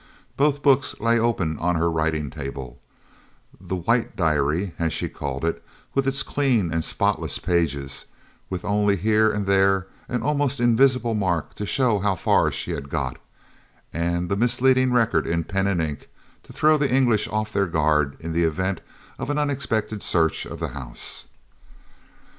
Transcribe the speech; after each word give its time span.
Both 0.35 0.63
books 0.63 0.99
lay 0.99 1.19
open 1.19 1.59
on 1.59 1.75
her 1.75 1.91
writing 1.91 2.31
table 2.31 2.79
the 3.59 3.75
"White 3.75 4.15
Diary," 4.15 4.73
as 4.79 4.93
she 4.93 5.07
called 5.07 5.45
it, 5.45 5.63
with 5.93 6.07
its 6.07 6.23
clean 6.23 6.73
and 6.73 6.83
spotless 6.83 7.37
pages, 7.37 8.05
with 8.49 8.65
only 8.65 8.95
here 8.95 9.29
and 9.29 9.45
there 9.45 9.85
an 10.09 10.23
almost 10.23 10.59
invisible 10.59 11.13
mark 11.13 11.53
to 11.53 11.67
show 11.67 11.99
how 11.99 12.15
far 12.15 12.51
she 12.51 12.71
had 12.71 12.89
got, 12.89 13.17
and 13.93 14.27
the 14.27 14.35
misleading 14.35 14.91
record 14.91 15.27
in 15.27 15.43
pen 15.43 15.67
and 15.67 15.79
ink 15.79 16.09
to 16.41 16.51
throw 16.51 16.77
the 16.79 16.91
English 16.91 17.27
off 17.27 17.53
their 17.53 17.67
guard 17.67 18.17
in 18.19 18.33
the 18.33 18.43
event 18.43 18.81
of 19.19 19.29
an 19.29 19.37
unexpected 19.37 20.01
search 20.01 20.47
of 20.47 20.59
the 20.59 20.69
house. 20.69 21.27